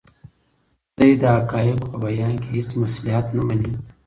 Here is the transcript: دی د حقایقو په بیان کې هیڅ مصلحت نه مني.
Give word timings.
دی 0.97 1.11
د 1.21 1.23
حقایقو 1.35 1.85
په 1.91 1.97
بیان 2.03 2.33
کې 2.41 2.49
هیڅ 2.55 2.69
مصلحت 2.81 3.25
نه 3.37 3.41
مني. 3.47 3.71